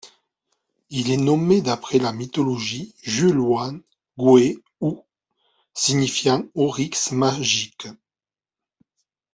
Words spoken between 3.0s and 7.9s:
juǀʼhoan, Gǃò'é ǃHú signifiant oryx magique.